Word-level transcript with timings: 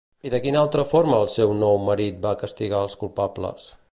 I 0.27 0.29
de 0.33 0.37
quina 0.45 0.61
altra 0.63 0.85
forma 0.93 1.19
el 1.25 1.29
seu 1.33 1.53
nou 1.65 1.77
marit 1.91 2.19
va 2.25 2.33
castigar 2.45 2.83
els 2.89 2.99
culpables? 3.05 3.71